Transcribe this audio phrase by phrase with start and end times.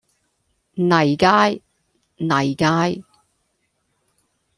[0.77, 1.61] 坭街、
[2.17, 3.03] 泥街